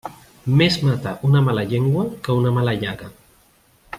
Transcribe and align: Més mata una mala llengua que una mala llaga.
Més 0.61 0.77
mata 0.87 1.13
una 1.29 1.43
mala 1.49 1.67
llengua 1.75 2.07
que 2.29 2.39
una 2.41 2.57
mala 2.59 2.77
llaga. 2.85 3.15